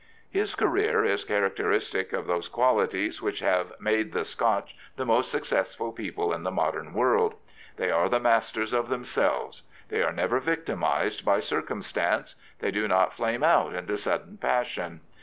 [0.31, 4.09] His career is characteristic of those qualities which 12 $ Prophets, Priests, and Kings have
[4.09, 7.35] made the Scotch the most successful people in the modem world.
[7.75, 9.61] They are the masters of them selves.
[9.89, 12.33] They are never victimised by circumstance.
[12.61, 15.01] They do not flame out into sudden passion.